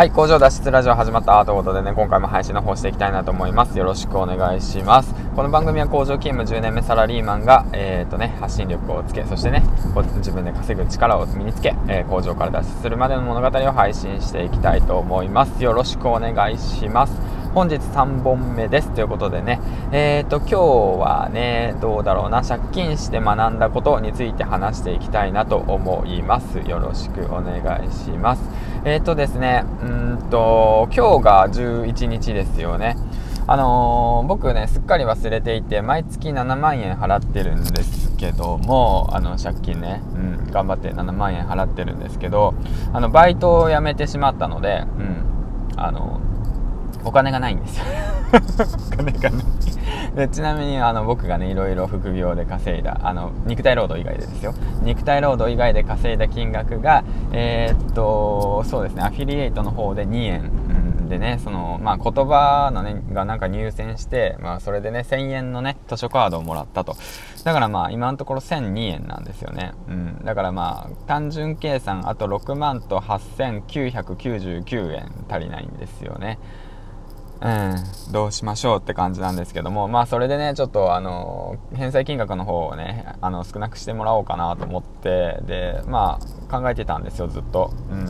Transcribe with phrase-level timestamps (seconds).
[0.00, 3.76] はい工場脱出ラジオ始まったということでね今回も配信の方していきたいなと思います。
[3.76, 5.14] よろしくお願いします。
[5.36, 9.62] この番組は工場勤務10年目サラリーマンがえっ、ー、とね発信力をつけそしてね
[10.16, 15.62] 自分で稼ぐ力を身につけ、えー、工場から脱出するまでの物語を配信していきたいと思います。
[15.62, 17.12] よろしくお願いします。
[17.52, 18.90] 本日3本目です。
[18.94, 19.60] ということでね
[19.92, 20.56] えっ、ー、と今日
[20.98, 22.42] はねどうだろうな。
[22.42, 26.56] 借金して学んだことについて話していきたいなと思います。
[26.60, 28.69] よろしくお願いします。
[28.84, 32.96] えっ、とですねうんと今日が11日ですよね。
[33.46, 42.54] あのー、僕ねすっかり忘れていて毎月7万円払ってるんですけどもあの借金ね、うん、頑張って7万円払ってるんですけど
[42.92, 46.20] あのバイトを辞めてしまったので、うん、あの
[47.04, 47.78] お金がないんです。
[47.78, 47.84] よ
[48.92, 49.44] お金がない。
[50.14, 54.54] でちなみにあの僕がねいろいろ副業で稼いだあの肉体労働以外でですよ。
[54.82, 66.96] 肉体労働以外で稼いだ金額がえー、っとそうですねアフィリエイトの方で2円、うん、でねそのまあ言葉のねがなんか入選してまあそれでね1000円のね図書カードをもらったと。
[67.44, 76.38] だからまあ今のところ1002円なんですよね、うん、だからまあ単純計算あと6万と8999円足りないんですよね。
[77.42, 86.18] うん、どうしましょうって感じなんですけども、まあそれでね、ちょっとあの、返済金額の方をね、あの、少なくしてもらおうかなと思って、で、ま
[86.50, 87.72] あ考えてたんですよ、ずっと。
[87.90, 88.04] うん。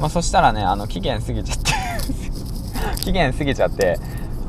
[0.00, 1.58] まあそしたらね、あの、期限過ぎちゃっ
[2.96, 3.98] て 期限過ぎちゃって、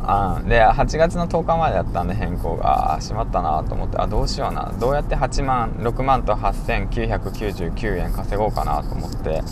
[0.04, 4.72] あで、8月の10日までだったんで変更が、しまったなと思って、あ、どうしような。
[4.80, 9.44] どうやって8万、6万と8999円稼ごうかなと思って、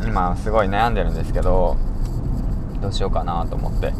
[0.00, 1.76] うん、今すごい悩んでるんですけど、
[2.82, 3.92] どうしようかなと思って。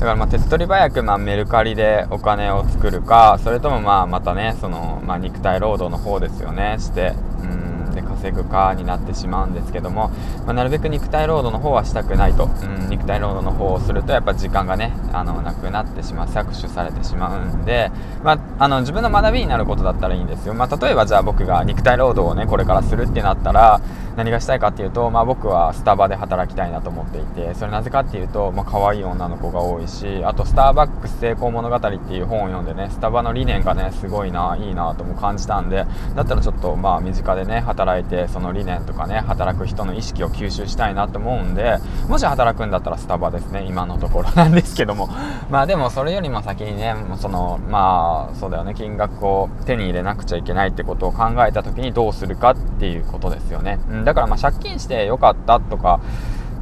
[0.00, 10.08] からまあ手っ取り早くまあメルカリでお金を作るかそれともまあまたねその、まあ、肉体労働の方ですよねしてうんで稼ぐかになってしまうんですけども、
[10.44, 12.48] まあ、なるべく肉体労働の方はしたくないと、う
[12.86, 17.90] ん、肉体労働の方をするとやっぱ時間がねあのなくなってしまう搾取されてしまうんで、
[18.22, 23.80] まあ、あの自分の学びになることだったらいいんですよ、まあ、例えばじゃあ僕が肉体労働をねこれからするってなったら
[24.16, 41.78] 何がしたいかっていうと、まあ、僕はスタバで働きたいなと思っていてそれなぜかっていうと、まあ、可愛い女の子が多いしあとスターバックス成功物語っていう本を読んでねスタバの理念がねすごいないいなとも感じたんでだったらちょっとまあ身近でね働いてその理念とかね働く人の意識を吸収したいなと思うんで
[42.08, 45.08] もし働くんだったらスタバですね今のところなんですけども。
[45.50, 53.99] まあでもそれよりも先にねそのまあそうだよね金額を手に入れなくちゃいけないってことを考えた時にどうするかっていうことですよね、うん。
[54.04, 56.00] だからまあ借金してよかったとか、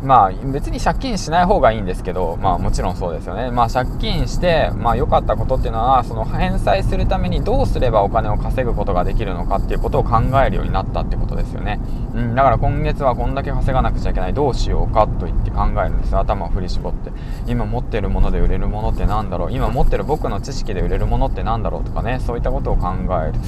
[0.03, 3.50] まあ別に借金しない方がいいんですけど、まあもちろんそうですよね。
[3.50, 11.81] まあ借金して、まあ良かったことっていうのは、その返済するためにどうすればお金を稼ぐことができるのかっていうことを考えるようになったってことですよね。
[12.15, 16.20] うん、だから今月はこんだけ稼がなくちゃいけない、どうしようかと言って考えるんですよ。
[16.20, 17.10] 頭を振り絞って。
[17.49, 23.41] 今持ってるもので売れるものって何だろう今持ってる僕の知識で売れるものって何だろうとかね、そういったことを考える。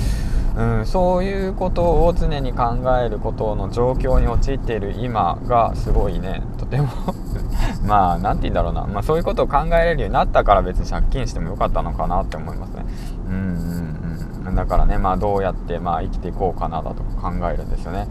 [0.57, 6.43] うん、そういうことを常に考えることの状況に陥っている今がすごいね。
[6.59, 6.89] とても。
[7.87, 12.85] まあ何て言うんだろうな、まあ、そういうことを考えれるようになったから別に借金してもよかったのかなって思いますね。
[13.29, 14.55] うんうんうん。
[14.57, 18.09] だからねまあどうやってまあ生きていこうかなだとか考えるんですよね。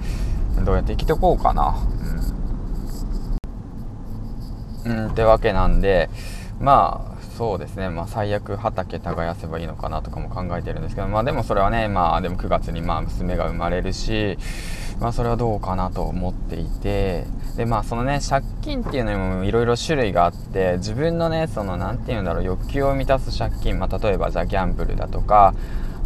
[0.66, 1.76] どうやって生きていこうかな。
[4.86, 6.10] うん、うん、ってわけなんで
[6.60, 14.38] まあそうですね、まあ、最悪畑耕せばいいのかなとかも考えてるんですけど、まあ、でもそれはね、まあ、でも9月にまあ娘が生まれるし、
[15.00, 17.24] まあ、それはどうかなと思っていて
[17.56, 25.56] で、まあ、そのね借金っていうのにもいろいろ種類があって自分のねその何て言うんだろう欲求を満たす借金、まあ、例えばじゃあギャンブルだとか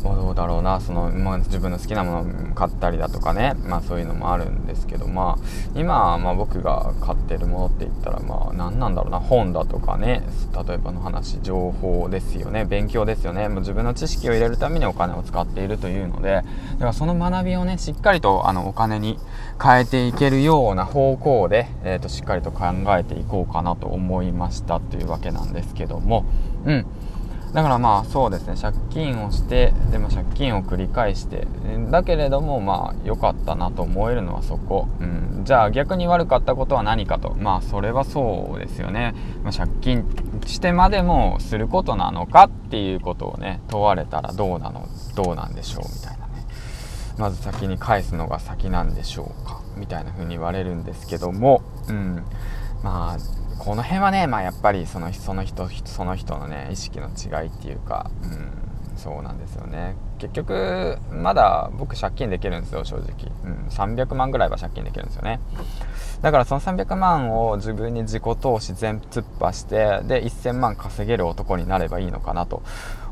[0.03, 10.23] どうだろうなその、まあ、自分の好きなものを買ったりだとかね、まあ、そういうのもあるんですけど、まあ、今、まあ、僕が買ってるものって言ったら、まあ、何なんだろうな本だとかね。
[10.67, 12.65] 例えばの話情報ですよね。
[12.65, 13.47] 勉強ですよね。
[13.47, 16.33] もう自分の知識を入れるためにお金を使っているというので。
[16.33, 16.43] だ
[16.79, 19.17] からその学びをねしっかりとあのお金に
[19.61, 22.65] 変えていけるような方向で、えーとしっかりと考
[22.97, 26.25] えていこうかなと思いましたというわけなんですけども。
[26.65, 26.85] うん。
[27.53, 28.55] だからまあそうですね。
[28.59, 31.47] 借金をしてでも借金を繰り返して
[31.91, 37.35] だけれどもまあ良かったなと思えるのはそこ、うん、じゃあ逆に悪かったことは何かと。
[37.35, 39.13] まあそれはそうですよね、
[39.43, 40.05] まあ、借金
[40.47, 46.45] してまでもすることなのかっていうことをね問われたらどうなのどうなんでしょうみたいなね。
[47.19, 51.61] まず先に返すのが先なんでしょうかみたいな風に言われるんですけども。
[51.87, 52.23] うん。
[52.83, 59.95] まあこの辺はね、まあ、やっぱりそのその人その人のね意識の違いっていうか、うん、そうなんですよね。
[60.19, 65.39] 結局まだ僕借金できるんですよ正直、うん、300万ぐらいは借金できるんですよね。
[66.21, 72.63] だからその300万を自分に自己投資全突破してで1000万稼げる男になればいいのかなと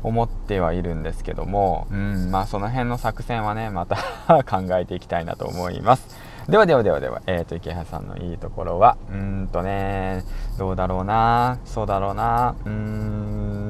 [0.02, 3.96] 思ってはいるんですけどもうんまあその辺の作戦はねまた
[4.48, 6.31] 考えていきたいなと思います。
[6.48, 10.24] ではではではでは、えっ、ー、と、池原さんのいいところは、うんとね、
[10.58, 12.70] どうだろうな、そうだろうな、うー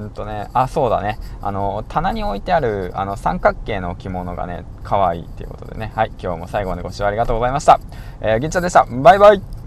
[0.06, 7.78] んとね、あ、そうだね、あの、棚に置いてある、あの、三角形の着物がね、可愛いっていうことでね、はい、今日も最後までご視聴ありがとうございました。
[8.20, 8.84] えー、銀ちゃんでした。
[8.84, 9.61] バイバイ